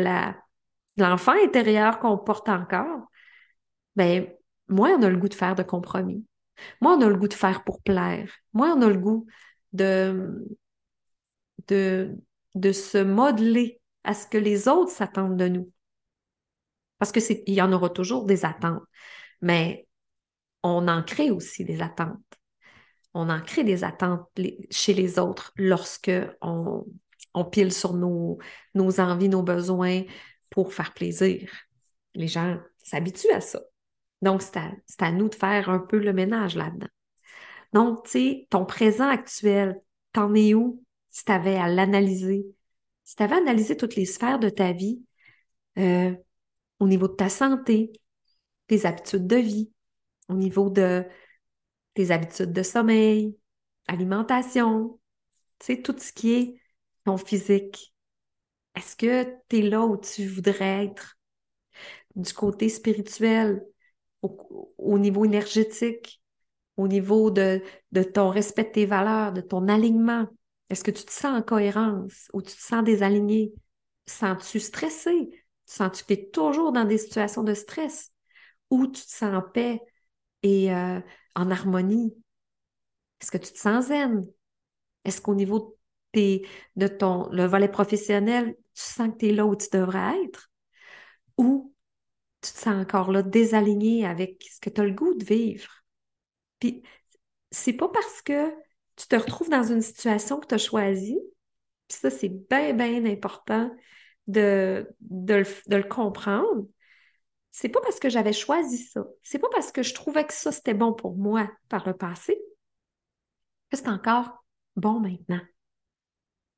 l'enfant 0.96 1.34
intérieur 1.44 1.98
qu'on 1.98 2.18
porte 2.18 2.48
encore, 2.48 3.06
ben 3.96 4.26
moins 4.68 4.96
on 4.98 5.02
a 5.02 5.08
le 5.08 5.16
goût 5.16 5.28
de 5.28 5.34
faire 5.34 5.54
de 5.54 5.62
compromis. 5.62 6.24
Moi, 6.80 6.94
on 6.96 7.00
a 7.00 7.08
le 7.08 7.16
goût 7.16 7.28
de 7.28 7.34
faire 7.34 7.64
pour 7.64 7.80
plaire. 7.82 8.30
Moi, 8.52 8.74
on 8.76 8.82
a 8.82 8.88
le 8.88 8.98
goût 8.98 9.26
de 9.72 10.44
se 11.68 13.02
modeler 13.02 13.80
à 14.04 14.14
ce 14.14 14.26
que 14.26 14.38
les 14.38 14.68
autres 14.68 14.92
s'attendent 14.92 15.38
de 15.38 15.48
nous. 15.48 15.72
Parce 16.98 17.12
que 17.12 17.20
c'est, 17.20 17.42
il 17.46 17.54
y 17.54 17.62
en 17.62 17.72
aura 17.72 17.88
toujours 17.88 18.26
des 18.26 18.44
attentes, 18.44 18.82
mais 19.40 19.86
on 20.62 20.88
en 20.88 21.02
crée 21.02 21.30
aussi 21.30 21.64
des 21.64 21.80
attentes. 21.82 22.18
On 23.14 23.28
en 23.28 23.40
crée 23.40 23.64
des 23.64 23.84
attentes 23.84 24.28
chez 24.70 24.94
les 24.94 25.18
autres 25.18 25.52
lorsque 25.56 26.12
on, 26.40 26.84
pile 27.50 27.72
sur 27.72 27.94
nos, 27.94 28.38
envies, 28.74 29.28
nos 29.28 29.42
besoins 29.42 30.02
pour 30.48 30.72
faire 30.72 30.94
plaisir. 30.94 31.50
Les 32.14 32.28
gens 32.28 32.58
s'habituent 32.82 33.32
à 33.32 33.40
ça. 33.40 33.60
Donc, 34.22 34.42
c'est 34.42 34.58
à, 35.02 35.12
nous 35.12 35.28
de 35.28 35.34
faire 35.34 35.70
un 35.70 35.78
peu 35.78 35.98
le 35.98 36.12
ménage 36.12 36.54
là-dedans. 36.54 36.88
Donc, 37.72 38.04
tu 38.04 38.10
sais, 38.10 38.46
ton 38.50 38.64
présent 38.64 39.08
actuel, 39.08 39.80
t'en 40.12 40.34
es 40.34 40.54
où? 40.54 40.84
Si 41.08 41.24
tu 41.24 41.32
à 41.32 41.68
l'analyser? 41.68 42.46
Si 43.04 43.16
tu 43.16 43.22
avais 43.22 43.36
analysé 43.36 43.76
toutes 43.76 43.96
les 43.96 44.04
sphères 44.04 44.38
de 44.38 44.50
ta 44.50 44.72
vie, 44.72 45.02
euh, 45.78 46.14
au 46.78 46.86
niveau 46.86 47.08
de 47.08 47.14
ta 47.14 47.28
santé, 47.28 47.92
tes 48.66 48.86
habitudes 48.86 49.26
de 49.26 49.36
vie, 49.36 49.70
au 50.30 50.34
niveau 50.34 50.70
de 50.70 51.04
tes 51.94 52.10
habitudes 52.10 52.52
de 52.52 52.62
sommeil, 52.62 53.36
alimentation, 53.86 54.98
tout 55.84 55.98
ce 55.98 56.12
qui 56.12 56.32
est 56.32 56.54
ton 57.04 57.16
physique. 57.16 57.94
Est-ce 58.76 58.96
que 58.96 59.24
tu 59.48 59.58
es 59.58 59.62
là 59.62 59.82
où 59.82 59.96
tu 59.96 60.26
voudrais 60.26 60.86
être? 60.86 61.18
Du 62.16 62.32
côté 62.32 62.68
spirituel, 62.68 63.64
au, 64.22 64.98
niveau 64.98 65.24
énergétique, 65.24 66.22
au 66.76 66.88
niveau 66.88 67.30
de, 67.30 67.62
de 67.92 68.02
ton 68.02 68.30
respect 68.30 68.64
de 68.64 68.70
tes 68.70 68.86
valeurs, 68.86 69.32
de 69.32 69.40
ton 69.40 69.68
alignement? 69.68 70.26
Est-ce 70.68 70.84
que 70.84 70.90
tu 70.90 71.04
te 71.04 71.12
sens 71.12 71.38
en 71.38 71.42
cohérence 71.42 72.28
ou 72.32 72.42
tu 72.42 72.54
te 72.54 72.62
sens 72.62 72.84
désaligné? 72.84 73.52
Sens-tu 74.06 74.60
stressé? 74.60 75.30
Sens-tu 75.66 76.04
que 76.04 76.14
tu 76.14 76.20
es 76.20 76.30
toujours 76.30 76.72
dans 76.72 76.84
des 76.84 76.98
situations 76.98 77.42
de 77.42 77.54
stress? 77.54 78.12
Ou 78.70 78.86
tu 78.86 79.02
te 79.02 79.10
sens 79.10 79.34
en 79.34 79.42
paix 79.42 79.80
et 80.42 80.72
euh, 80.72 81.00
en 81.34 81.50
harmonie? 81.50 82.14
Est-ce 83.20 83.30
que 83.30 83.38
tu 83.38 83.52
te 83.52 83.58
sens 83.58 83.86
zen? 83.86 84.26
Est-ce 85.04 85.20
qu'au 85.20 85.34
niveau 85.34 85.78
de, 86.14 86.42
de 86.76 86.86
ton 86.86 87.28
le 87.30 87.44
volet 87.44 87.68
professionnel, 87.68 88.54
tu 88.74 88.82
sens 88.82 89.08
que 89.10 89.18
tu 89.18 89.28
es 89.28 89.32
là 89.32 89.46
où 89.46 89.56
tu 89.56 89.68
devrais 89.72 90.22
être? 90.24 90.50
Ou 91.36 91.74
tu 92.40 92.52
te 92.52 92.58
sens 92.58 92.80
encore 92.80 93.12
là 93.12 93.22
désaligné 93.22 94.06
avec 94.06 94.44
ce 94.50 94.60
que 94.60 94.70
tu 94.70 94.80
as 94.80 94.84
le 94.84 94.92
goût 94.92 95.14
de 95.14 95.24
vivre? 95.24 95.84
Puis, 96.58 96.82
c'est 97.50 97.72
pas 97.72 97.88
parce 97.88 98.22
que 98.22 98.50
tu 98.96 99.08
te 99.08 99.16
retrouves 99.16 99.50
dans 99.50 99.64
une 99.64 99.82
situation 99.82 100.38
que 100.38 100.46
tu 100.46 100.54
as 100.54 100.58
choisie, 100.58 101.18
puis 101.88 101.98
ça, 101.98 102.10
c'est 102.10 102.28
bien, 102.28 102.72
bien 102.74 103.04
important 103.06 103.70
de, 104.26 104.88
de, 105.00 105.44
le, 105.76 105.82
comprendre. 105.82 106.66
C'est 107.50 107.68
pas 107.68 107.80
parce 107.80 107.98
que 107.98 108.08
j'avais 108.08 108.32
choisi 108.32 108.78
ça, 108.78 109.04
c'est 109.22 109.38
pas 109.38 109.48
parce 109.52 109.72
que 109.72 109.82
je 109.82 109.94
trouvais 109.94 110.24
que 110.24 110.32
ça, 110.32 110.52
c'était 110.52 110.74
bon 110.74 110.92
pour 110.92 111.16
moi 111.16 111.50
par 111.68 111.86
le 111.86 111.96
passé, 111.96 112.40
que 113.70 113.76
c'est 113.76 113.88
encore 113.88 114.44
bon 114.76 115.00
maintenant. 115.00 115.40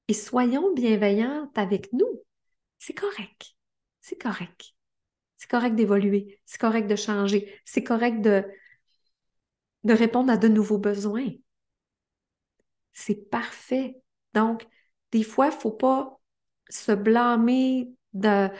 Et 0.09 0.15
soyons 0.15 0.75
bienveillantes 0.75 1.57
avec 1.57 1.93
nous. 1.93 2.23
C'est 2.79 2.95
correct. 2.95 3.55
C'est 4.01 4.21
correct. 4.21 4.75
C'est 5.37 5.49
correct 5.49 5.75
d'évoluer. 5.75 6.41
C'est 6.45 6.61
correct 6.61 6.87
de 6.87 6.97
changer. 6.97 7.61
C'est 7.65 7.85
correct 7.85 8.21
de, 8.21 8.45
répondre 9.85 10.31
à 10.31 10.37
de 10.37 10.49
nouveaux 10.49 10.79
besoins. 10.79 11.31
C'est 12.93 13.31
parfait. 13.31 13.97
Donc, 14.35 14.67
des 15.13 15.23
fois, 15.23 15.47
il 15.47 15.55
ne 15.55 15.61
faut 15.61 15.71
pas 15.73 16.21
se 16.69 16.93
blâmer 16.93 17.93
de 18.13 18.51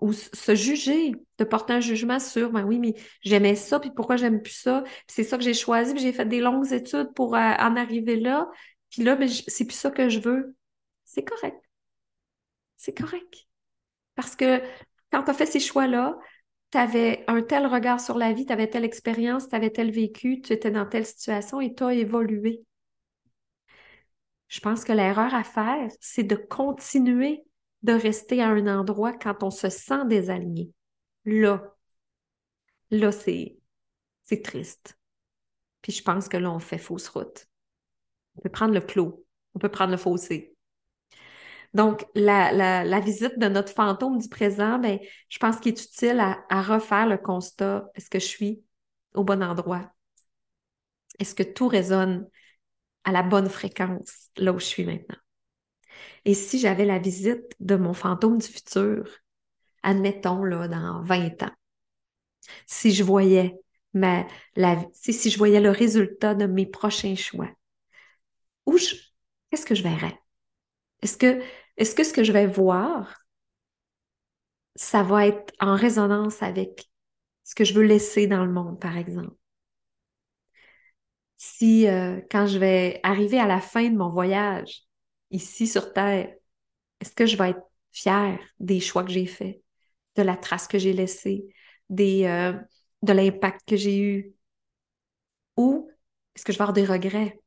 ou 0.00 0.12
se 0.12 0.54
juger, 0.54 1.14
de 1.38 1.44
porter 1.44 1.72
un 1.72 1.80
jugement 1.80 2.18
sur 2.18 2.50
ben 2.52 2.64
oui, 2.64 2.78
mais 2.78 2.94
j'aimais 3.22 3.54
ça, 3.54 3.80
puis 3.80 3.90
pourquoi 3.90 4.16
j'aime 4.16 4.42
plus 4.42 4.52
ça? 4.52 4.84
c'est 5.06 5.24
ça 5.24 5.38
que 5.38 5.44
j'ai 5.44 5.54
choisi, 5.54 5.94
puis 5.94 6.02
j'ai 6.02 6.12
fait 6.12 6.26
des 6.26 6.40
longues 6.40 6.72
études 6.72 7.12
pour 7.14 7.34
euh, 7.34 7.38
en 7.38 7.76
arriver 7.76 8.16
là, 8.16 8.48
puis 8.90 9.02
là, 9.02 9.16
ben, 9.16 9.28
c'est 9.28 9.66
plus 9.66 9.76
ça 9.76 9.90
que 9.90 10.08
je 10.08 10.20
veux. 10.20 10.56
C'est 11.04 11.24
correct. 11.24 11.56
C'est 12.76 12.96
correct. 12.96 13.46
Parce 14.14 14.36
que 14.36 14.60
quand 15.12 15.22
tu 15.24 15.30
as 15.30 15.34
fait 15.34 15.46
ces 15.46 15.60
choix-là, 15.60 16.18
tu 16.72 16.78
avais 16.78 17.24
un 17.28 17.42
tel 17.42 17.66
regard 17.66 18.00
sur 18.00 18.18
la 18.18 18.32
vie, 18.32 18.46
tu 18.46 18.52
avais 18.52 18.68
telle 18.68 18.84
expérience, 18.84 19.48
tu 19.48 19.56
avais 19.56 19.70
tel 19.70 19.90
vécu, 19.90 20.40
tu 20.42 20.52
étais 20.52 20.70
dans 20.70 20.86
telle 20.86 21.06
situation 21.06 21.60
et 21.60 21.74
tu 21.74 21.84
as 21.84 21.94
évolué. 21.94 22.64
Je 24.48 24.60
pense 24.60 24.84
que 24.84 24.92
l'erreur 24.92 25.34
à 25.34 25.44
faire, 25.44 25.88
c'est 26.00 26.22
de 26.22 26.36
continuer 26.36 27.45
de 27.86 27.92
rester 27.92 28.42
à 28.42 28.48
un 28.48 28.66
endroit 28.66 29.12
quand 29.12 29.42
on 29.44 29.50
se 29.50 29.68
sent 29.70 30.04
désaligné. 30.06 30.72
Là, 31.24 31.62
là, 32.90 33.12
c'est, 33.12 33.58
triste. 34.42 34.98
Puis 35.82 35.92
je 35.92 36.02
pense 36.02 36.28
que 36.28 36.36
là, 36.36 36.50
on 36.50 36.58
fait 36.58 36.78
fausse 36.78 37.08
route. 37.08 37.46
On 38.34 38.40
peut 38.40 38.50
prendre 38.50 38.74
le 38.74 38.80
clos, 38.80 39.24
on 39.54 39.60
peut 39.60 39.68
prendre 39.68 39.92
le 39.92 39.96
fossé. 39.96 40.56
Donc, 41.74 42.04
la, 42.14 43.00
visite 43.00 43.38
de 43.38 43.46
notre 43.46 43.72
fantôme 43.72 44.18
du 44.18 44.28
présent, 44.28 44.78
ben, 44.78 44.98
je 45.28 45.38
pense 45.38 45.58
qu'il 45.58 45.72
est 45.72 45.84
utile 45.84 46.20
à, 46.20 46.62
refaire 46.62 47.06
le 47.06 47.18
constat. 47.18 47.88
Est-ce 47.94 48.10
que 48.10 48.18
je 48.18 48.26
suis 48.26 48.64
au 49.14 49.22
bon 49.22 49.42
endroit? 49.44 49.92
Est-ce 51.20 51.34
que 51.34 51.44
tout 51.44 51.68
résonne 51.68 52.28
à 53.04 53.12
la 53.12 53.22
bonne 53.22 53.48
fréquence 53.48 54.30
là 54.36 54.52
où 54.52 54.58
je 54.58 54.64
suis 54.64 54.84
maintenant? 54.84 55.16
Et 56.26 56.34
si 56.34 56.58
j'avais 56.58 56.84
la 56.84 56.98
visite 56.98 57.54
de 57.58 57.74
mon 57.76 57.94
fantôme 57.94 58.36
du 58.36 58.46
futur, 58.46 59.08
admettons 59.82 60.44
là, 60.44 60.68
dans 60.68 61.02
20 61.02 61.42
ans, 61.44 61.52
si 62.66 62.92
je 62.92 63.02
voyais 63.04 63.58
ma, 63.94 64.26
la, 64.56 64.76
si, 64.92 65.12
si 65.12 65.30
je 65.30 65.38
voyais 65.38 65.60
le 65.60 65.70
résultat 65.70 66.34
de 66.34 66.46
mes 66.46 66.66
prochains 66.66 67.14
choix, 67.16 67.48
où 68.66 68.76
je, 68.78 68.94
qu'est-ce 69.50 69.66
que 69.66 69.74
je 69.74 69.82
verrais? 69.82 70.18
Est-ce 71.02 71.18
que 71.18 71.42
est-ce 71.78 71.94
que 71.96 72.04
ce 72.04 72.12
que 72.14 72.24
je 72.24 72.32
vais 72.32 72.46
voir, 72.46 73.16
ça 74.76 75.02
va 75.02 75.26
être 75.26 75.52
en 75.60 75.74
résonance 75.76 76.42
avec 76.42 76.88
ce 77.44 77.54
que 77.56 77.64
je 77.64 77.74
veux 77.74 77.82
laisser 77.84 78.26
dans 78.28 78.44
le 78.44 78.52
monde, 78.52 78.80
par 78.80 78.96
exemple? 78.98 79.34
Si 81.38 81.86
euh, 81.88 82.20
quand 82.30 82.46
je 82.46 82.58
vais 82.58 83.00
arriver 83.02 83.38
à 83.38 83.46
la 83.46 83.60
fin 83.60 83.88
de 83.90 83.96
mon 83.96 84.08
voyage 84.10 84.85
ici 85.30 85.66
sur 85.66 85.92
Terre, 85.92 86.34
est-ce 87.00 87.12
que 87.12 87.26
je 87.26 87.36
vais 87.36 87.50
être 87.50 87.62
fière 87.92 88.38
des 88.60 88.80
choix 88.80 89.04
que 89.04 89.10
j'ai 89.12 89.26
faits, 89.26 89.62
de 90.16 90.22
la 90.22 90.36
trace 90.36 90.68
que 90.68 90.78
j'ai 90.78 90.92
laissée, 90.92 91.46
des, 91.90 92.24
euh, 92.26 92.54
de 93.02 93.12
l'impact 93.12 93.62
que 93.68 93.76
j'ai 93.76 93.98
eu? 93.98 94.34
Ou 95.58 95.90
est-ce 96.34 96.44
que 96.46 96.52
je 96.52 96.58
vais 96.58 96.62
avoir 96.62 96.72
des 96.74 96.84
regrets? 96.86 97.38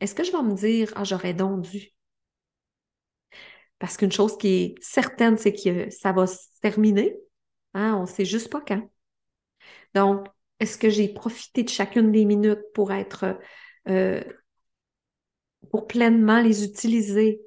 Est-ce 0.00 0.14
que 0.14 0.24
je 0.24 0.32
vais 0.32 0.42
me 0.42 0.54
dire, 0.54 0.92
ah, 0.96 1.04
j'aurais 1.04 1.34
donc 1.34 1.62
dû? 1.62 1.92
Parce 3.78 3.96
qu'une 3.96 4.12
chose 4.12 4.38
qui 4.38 4.48
est 4.48 4.74
certaine, 4.80 5.36
c'est 5.38 5.52
que 5.52 5.90
ça 5.90 6.12
va 6.12 6.26
se 6.26 6.46
terminer. 6.60 7.16
Hein, 7.74 7.96
on 7.96 8.02
ne 8.02 8.06
sait 8.06 8.24
juste 8.24 8.50
pas 8.50 8.60
quand. 8.60 8.88
Donc, 9.94 10.26
est-ce 10.60 10.78
que 10.78 10.90
j'ai 10.90 11.08
profité 11.08 11.62
de 11.64 11.68
chacune 11.68 12.12
des 12.12 12.24
minutes 12.24 12.62
pour 12.74 12.92
être, 12.92 13.38
euh, 13.88 14.22
pour 15.70 15.86
pleinement 15.86 16.40
les 16.40 16.64
utiliser 16.64 17.42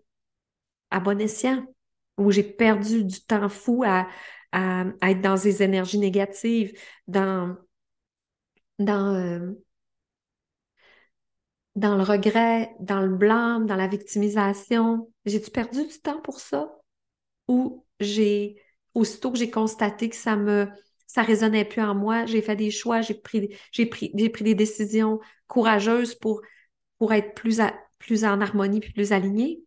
à 0.92 1.00
bon 1.00 1.20
escient? 1.20 1.66
Ou 2.18 2.32
j'ai 2.32 2.44
perdu 2.44 3.04
du 3.04 3.22
temps 3.22 3.50
fou 3.50 3.84
à, 3.86 4.08
être 4.54 5.22
dans 5.22 5.36
des 5.36 5.64
énergies 5.64 6.00
négatives, 6.00 6.74
dans, 7.08 7.58
dans, 8.80 9.14
euh, 9.16 9.54
dans 11.76 11.96
le 11.98 12.04
regret, 12.04 12.74
dans 12.80 13.02
le 13.02 13.16
blâme, 13.16 13.66
dans 13.66 13.76
la 13.76 13.88
victimisation. 13.88 15.12
J'ai-tu 15.26 15.52
perdu 15.52 15.86
du 15.86 16.00
temps 16.00 16.22
pour 16.22 16.40
ça? 16.40 16.74
Ou 17.48 17.86
j'ai, 18.00 18.62
aussitôt 18.94 19.32
que 19.32 19.38
j'ai 19.38 19.52
constaté 19.52 20.10
que 20.10 20.16
ça 20.16 20.36
me, 20.36 20.68
ça 21.08 21.22
résonnait 21.22 21.66
plus 21.66 21.82
en 21.82 21.96
moi, 21.96 22.26
j'ai 22.26 22.42
fait 22.42 22.56
des 22.56 22.72
choix, 22.72 23.02
j'ai 23.02 23.14
pris, 23.14 23.56
j'ai 23.72 23.86
pris, 23.86 24.12
j'ai 24.16 24.30
pris 24.30 24.44
des 24.44 24.56
décisions 24.56 25.20
courageuses 25.48 26.16
pour, 26.16 26.42
pour 26.98 27.14
être 27.14 27.34
plus, 27.36 27.62
plus 28.00 28.26
en 28.26 28.42
harmonie 28.42 28.80
puis 28.80 28.94
plus 28.94 29.12
alignée. 29.14 29.64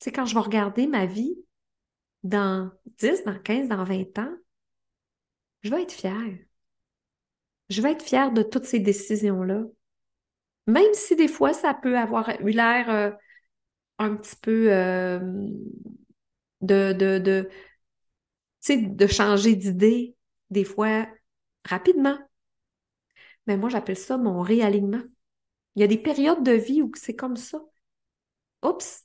Sais, 0.00 0.10
quand 0.12 0.26
je 0.26 0.34
vais 0.34 0.40
regarder 0.40 0.86
ma 0.88 1.06
vie 1.06 1.36
dans 2.24 2.70
10, 2.98 3.24
dans 3.24 3.38
15, 3.38 3.68
dans 3.68 3.84
20 3.84 4.18
ans, 4.18 4.34
je 5.62 5.70
vais 5.70 5.82
être 5.82 5.92
fière. 5.92 6.36
Je 7.70 7.80
vais 7.82 7.92
être 7.92 8.02
fière 8.04 8.32
de 8.32 8.42
toutes 8.42 8.64
ces 8.66 8.78
décisions-là. 8.78 9.62
Même 10.66 10.92
si 10.94 11.16
des 11.16 11.28
fois, 11.28 11.52
ça 11.52 11.74
peut 11.74 11.96
avoir 11.98 12.30
eu 12.40 12.50
l'air 12.50 12.90
euh, 12.90 13.10
un 13.98 14.16
petit 14.16 14.36
peu 14.36 14.72
euh, 14.72 15.20
de, 16.60 16.92
de, 16.92 17.48
de 18.70 19.06
changer 19.06 19.56
d'idée, 19.56 20.14
des 20.50 20.64
fois 20.64 21.06
rapidement. 21.64 22.18
Mais 23.48 23.56
moi, 23.56 23.68
j'appelle 23.68 23.96
ça 23.96 24.16
mon 24.16 24.40
réalignement. 24.42 25.02
Il 25.78 25.80
y 25.80 25.84
a 25.84 25.86
des 25.86 25.96
périodes 25.96 26.42
de 26.42 26.50
vie 26.52 26.82
où 26.82 26.90
c'est 26.96 27.14
comme 27.14 27.36
ça. 27.36 27.60
oups, 28.62 29.04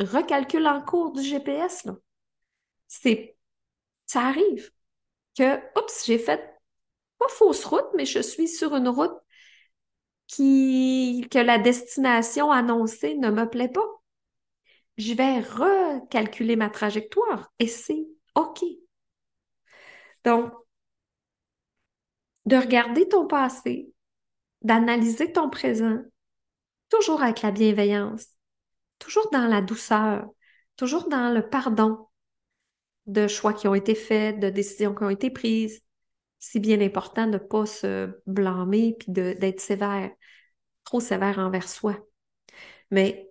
recalcule 0.00 0.66
en 0.68 0.82
cours 0.82 1.12
du 1.12 1.22
GPS. 1.22 1.86
C'est, 2.88 3.36
ça 4.06 4.22
arrive 4.28 4.72
que, 5.38 5.56
oups, 5.80 6.06
j'ai 6.06 6.18
fait 6.18 6.40
pas 7.18 7.28
fausse 7.28 7.64
route, 7.66 7.88
mais 7.96 8.06
je 8.06 8.20
suis 8.20 8.48
sur 8.48 8.76
une 8.76 8.88
route 8.88 9.16
qui, 10.26 11.26
que 11.30 11.38
la 11.38 11.58
destination 11.58 12.50
annoncée 12.50 13.14
ne 13.16 13.30
me 13.30 13.48
plaît 13.48 13.68
pas. 13.68 13.86
Je 14.98 15.14
vais 15.14 15.38
recalculer 15.40 16.56
ma 16.56 16.68
trajectoire 16.68 17.52
et 17.60 17.68
c'est 17.68 18.06
OK. 18.34 18.64
Donc, 20.24 20.52
de 22.46 22.56
regarder 22.56 23.06
ton 23.08 23.26
passé, 23.26 23.92
d'analyser 24.64 25.32
ton 25.32 25.50
présent, 25.50 25.98
toujours 26.88 27.22
avec 27.22 27.42
la 27.42 27.50
bienveillance, 27.50 28.26
toujours 28.98 29.28
dans 29.32 29.46
la 29.46 29.62
douceur, 29.62 30.26
toujours 30.76 31.08
dans 31.08 31.32
le 31.32 31.48
pardon 31.48 32.08
de 33.06 33.28
choix 33.28 33.52
qui 33.52 33.68
ont 33.68 33.74
été 33.74 33.94
faits, 33.94 34.40
de 34.40 34.50
décisions 34.50 34.94
qui 34.94 35.04
ont 35.04 35.10
été 35.10 35.30
prises. 35.30 35.82
C'est 36.38 36.60
bien 36.60 36.80
important 36.80 37.26
de 37.26 37.32
ne 37.32 37.38
pas 37.38 37.66
se 37.66 38.10
blâmer 38.26 38.96
puis 38.98 39.12
d'être 39.12 39.60
sévère, 39.60 40.10
trop 40.84 41.00
sévère 41.00 41.38
envers 41.38 41.68
soi. 41.68 41.98
Mais 42.90 43.30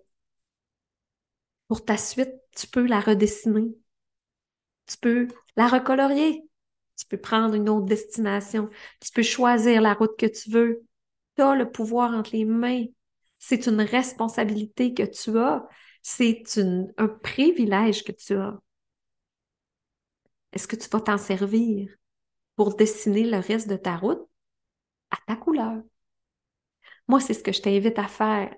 pour 1.68 1.84
ta 1.84 1.96
suite, 1.96 2.32
tu 2.56 2.66
peux 2.66 2.86
la 2.86 3.00
redessiner. 3.00 3.74
Tu 4.86 4.96
peux 4.98 5.28
la 5.56 5.68
recolorier. 5.68 6.42
Tu 6.96 7.06
peux 7.06 7.16
prendre 7.16 7.54
une 7.54 7.68
autre 7.68 7.86
destination. 7.86 8.70
Tu 9.00 9.10
peux 9.12 9.22
choisir 9.22 9.80
la 9.80 9.94
route 9.94 10.16
que 10.18 10.26
tu 10.26 10.50
veux. 10.50 10.84
Tu 11.36 11.42
as 11.42 11.54
le 11.54 11.70
pouvoir 11.70 12.12
entre 12.12 12.30
les 12.32 12.44
mains. 12.44 12.84
C'est 13.38 13.66
une 13.66 13.80
responsabilité 13.80 14.94
que 14.94 15.02
tu 15.02 15.38
as. 15.38 15.66
C'est 16.02 16.44
un 16.98 17.08
privilège 17.08 18.04
que 18.04 18.12
tu 18.12 18.36
as. 18.36 18.58
Est-ce 20.52 20.68
que 20.68 20.76
tu 20.76 20.88
vas 20.88 21.00
t'en 21.00 21.18
servir 21.18 21.90
pour 22.56 22.76
dessiner 22.76 23.24
le 23.24 23.38
reste 23.38 23.68
de 23.68 23.76
ta 23.76 23.96
route? 23.96 24.22
À 25.10 25.16
ta 25.26 25.36
couleur? 25.36 25.82
Moi, 27.08 27.20
c'est 27.20 27.34
ce 27.34 27.42
que 27.42 27.52
je 27.52 27.60
t'invite 27.60 27.98
à 27.98 28.08
faire. 28.08 28.54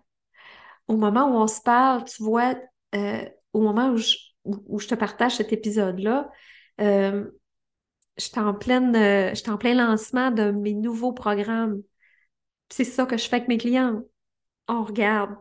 Au 0.88 0.96
moment 0.96 1.26
où 1.26 1.42
on 1.42 1.46
se 1.46 1.60
parle, 1.60 2.04
tu 2.04 2.22
vois, 2.22 2.54
euh, 2.94 3.24
au 3.52 3.60
moment 3.60 3.90
où 3.90 3.96
je, 3.96 4.16
je, 4.44 4.86
te 4.86 4.94
partage 4.94 5.36
cet 5.36 5.52
épisode-là, 5.52 6.30
euh, 6.80 7.30
j'étais 8.16 8.40
en 8.40 8.54
pleine, 8.54 8.94
euh, 8.94 9.34
en 9.48 9.56
plein 9.56 9.74
lancement 9.74 10.30
de 10.30 10.50
mes 10.50 10.74
nouveaux 10.74 11.12
programmes. 11.12 11.82
C'est 12.68 12.84
ça 12.84 13.06
que 13.06 13.16
je 13.16 13.28
fais 13.28 13.36
avec 13.36 13.48
mes 13.48 13.58
clients. 13.58 14.02
On 14.68 14.82
regarde 14.82 15.36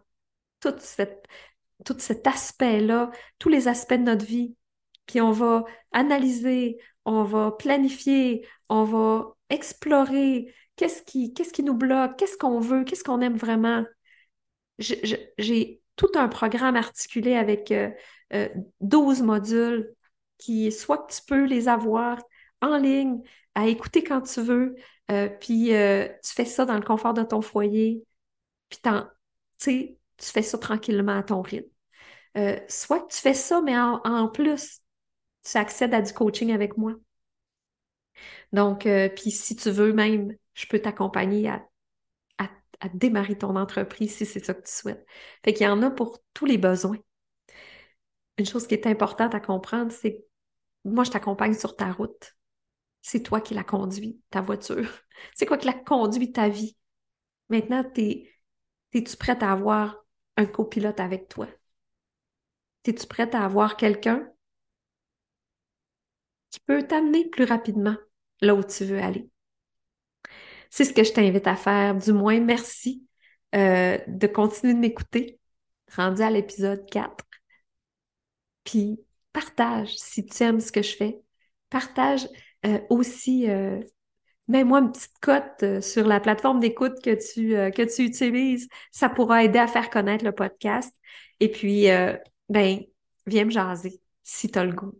tout, 0.59 0.75
cet 0.79 2.27
aspect-là, 2.27 3.11
tous 3.39 3.49
les 3.49 3.67
aspects 3.67 3.93
de 3.93 3.99
notre 3.99 4.25
vie, 4.25 4.55
puis 5.05 5.21
on 5.21 5.31
va 5.31 5.65
analyser, 5.91 6.77
on 7.05 7.23
va 7.23 7.51
planifier, 7.51 8.47
on 8.69 8.83
va 8.83 9.35
explorer 9.49 10.53
qu'est-ce 10.75 11.03
qui, 11.03 11.33
qu'est-ce 11.33 11.53
qui 11.53 11.63
nous 11.63 11.75
bloque, 11.75 12.17
qu'est-ce 12.17 12.37
qu'on 12.37 12.59
veut, 12.59 12.83
qu'est-ce 12.83 13.03
qu'on 13.03 13.21
aime 13.21 13.37
vraiment? 13.37 13.85
J'ai 14.79 15.81
tout 15.95 16.11
un 16.15 16.27
programme 16.27 16.75
articulé 16.75 17.35
avec 17.35 17.73
12 18.81 19.19
euh, 19.19 19.23
euh, 19.23 19.25
modules 19.25 19.95
qui, 20.37 20.71
soit 20.71 20.97
que 20.99 21.13
tu 21.13 21.21
peux 21.27 21.45
les 21.45 21.67
avoir 21.67 22.21
en 22.61 22.77
ligne, 22.77 23.21
à 23.53 23.67
écouter 23.67 24.03
quand 24.03 24.21
tu 24.21 24.41
veux, 24.41 24.75
euh, 25.11 25.29
puis 25.29 25.67
tu 25.67 26.33
fais 26.33 26.45
ça 26.45 26.65
dans 26.65 26.75
le 26.75 26.81
confort 26.81 27.13
de 27.13 27.23
ton 27.23 27.41
foyer, 27.41 28.03
puis 28.69 28.79
tu 29.59 29.97
fais 30.19 30.41
ça 30.41 30.57
tranquillement 30.57 31.17
à 31.17 31.23
ton 31.23 31.41
rythme. 31.41 31.69
soit 32.67 32.99
que 33.01 33.13
tu 33.13 33.21
fais 33.21 33.33
ça, 33.33 33.61
mais 33.61 33.77
en, 33.77 34.27
plus, 34.29 34.81
tu 35.43 35.57
accèdes 35.57 35.93
à 35.93 36.01
du 36.01 36.13
coaching 36.13 36.51
avec 36.51 36.77
moi. 36.77 36.93
Donc, 38.53 38.87
puis 39.15 39.31
si 39.31 39.55
tu 39.55 39.69
veux 39.69 39.93
même, 39.93 40.35
je 40.53 40.65
peux 40.67 40.79
t'accompagner 40.79 41.49
à 41.49 41.65
à 42.79 42.89
démarrer 42.89 43.37
ton 43.37 43.55
entreprise 43.55 44.15
si 44.15 44.25
c'est 44.25 44.43
ça 44.43 44.53
que 44.53 44.63
tu 44.63 44.71
souhaites. 44.71 45.05
Fait 45.43 45.53
qu'il 45.53 45.65
y 45.65 45.69
en 45.69 45.81
a 45.81 45.91
pour 45.91 46.19
tous 46.33 46.45
les 46.45 46.57
besoins. 46.57 46.97
Une 48.37 48.45
chose 48.45 48.67
qui 48.67 48.73
est 48.73 48.87
importante 48.87 49.33
à 49.33 49.39
comprendre, 49.39 49.91
c'est 49.91 50.17
que 50.17 50.21
moi, 50.83 51.03
je 51.03 51.11
t'accompagne 51.11 51.53
sur 51.53 51.75
ta 51.75 51.91
route. 51.91 52.35
C'est 53.07 53.21
toi 53.21 53.39
qui 53.39 53.53
la 53.53 53.63
conduis, 53.63 54.19
ta 54.31 54.41
voiture. 54.41 54.89
C'est 55.35 55.45
quoi 55.45 55.59
qui 55.59 55.67
la 55.67 55.73
conduit 55.73 56.31
ta 56.31 56.49
vie? 56.49 56.75
Maintenant, 57.49 57.83
es, 57.97 58.33
es-tu 58.93 59.15
prête 59.15 59.43
à 59.43 59.51
avoir 59.51 60.03
un 60.37 60.47
copilote 60.47 60.99
avec 60.99 61.27
toi? 61.27 61.47
Es-tu 62.83 63.05
prête 63.05 63.35
à 63.35 63.45
avoir 63.45 63.77
quelqu'un 63.77 64.27
qui 66.49 66.59
peut 66.61 66.81
t'amener 66.81 67.29
plus 67.29 67.43
rapidement 67.43 67.95
là 68.41 68.55
où 68.55 68.63
tu 68.63 68.85
veux 68.85 68.99
aller? 68.99 69.29
c'est 70.71 70.83
ce 70.83 70.93
que 70.93 71.03
je 71.03 71.13
t'invite 71.13 71.45
à 71.45 71.55
faire. 71.55 71.95
Du 71.95 72.11
moins, 72.11 72.39
merci 72.39 73.05
euh, 73.53 73.99
de 74.07 74.25
continuer 74.25 74.73
de 74.73 74.79
m'écouter, 74.79 75.39
rendu 75.95 76.23
à 76.23 76.31
l'épisode 76.31 76.89
4. 76.89 77.23
Puis, 78.63 78.99
partage 79.31 79.95
si 79.95 80.25
tu 80.25 80.43
aimes 80.43 80.59
ce 80.59 80.71
que 80.71 80.81
je 80.81 80.95
fais. 80.95 81.21
Partage 81.69 82.27
euh, 82.65 82.79
aussi, 82.89 83.49
euh, 83.49 83.79
mets-moi 84.47 84.79
une 84.79 84.91
petite 84.91 85.17
cote 85.21 85.81
sur 85.81 86.07
la 86.07 86.19
plateforme 86.19 86.59
d'écoute 86.59 86.95
que 87.03 87.11
tu, 87.11 87.49
que 87.71 87.95
tu 87.95 88.03
utilises. 88.03 88.67
Ça 88.91 89.09
pourra 89.09 89.43
aider 89.43 89.59
à 89.59 89.67
faire 89.67 89.89
connaître 89.89 90.25
le 90.25 90.31
podcast. 90.31 90.93
Et 91.39 91.51
puis, 91.51 91.87
ben, 92.49 92.79
viens 93.27 93.45
me 93.45 93.49
jaser 93.49 93.99
si 94.23 94.49
tu 94.49 94.57
as 94.57 94.65
le 94.65 94.73
goût, 94.73 94.93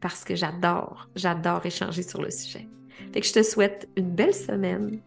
parce 0.00 0.24
que 0.24 0.34
j'adore, 0.34 1.08
j'adore 1.14 1.64
échanger 1.66 2.02
sur 2.02 2.22
le 2.22 2.30
sujet. 2.30 2.68
Fait 3.12 3.20
que 3.20 3.26
je 3.26 3.32
te 3.32 3.42
souhaite 3.42 3.88
une 3.96 4.10
belle 4.10 4.34
semaine 4.34 5.00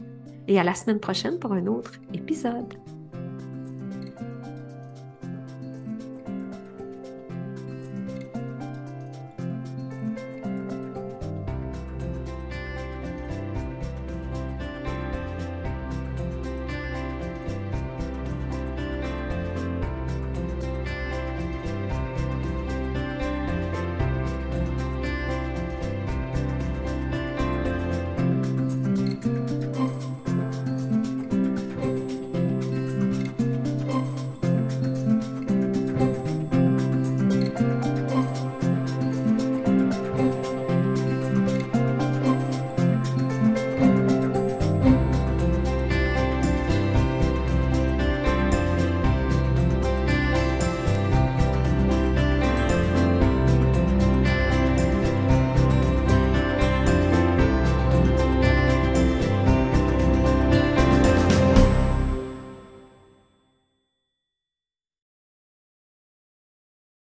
et 0.47 0.59
à 0.59 0.63
la 0.63 0.73
semaine 0.73 0.99
prochaine 0.99 1.39
pour 1.39 1.53
un 1.53 1.65
autre 1.67 1.93
épisode. 2.13 2.73